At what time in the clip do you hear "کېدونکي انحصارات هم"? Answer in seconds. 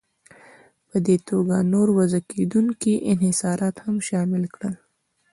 2.31-3.95